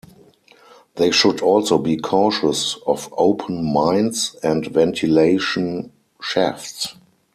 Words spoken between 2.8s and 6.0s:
of open mines and ventilation